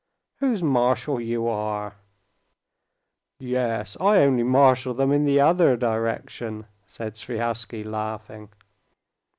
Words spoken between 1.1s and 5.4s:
you are." "Yes, only I marshal them in the